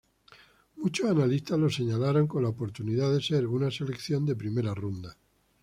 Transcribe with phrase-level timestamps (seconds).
[0.77, 5.15] Muchos analistas lo señalaron con la oportunidad de ser una selección de primera ronda.